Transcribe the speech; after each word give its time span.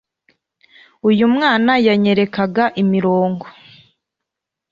uyu 1.09 1.25
mwana 1.33 1.73
yanyerekaga 1.87 2.65
imirongo 2.81 3.45